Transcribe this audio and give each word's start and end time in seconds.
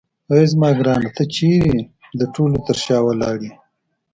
اې 0.31 0.41
زما 0.51 0.69
ګرانه 0.79 1.09
ته 1.15 1.23
چیرې 1.33 1.77
د 2.19 2.21
ټولو 2.33 2.57
تر 2.67 2.77
شا 2.83 2.97
ولاړ 3.03 3.37
یې. 3.47 3.53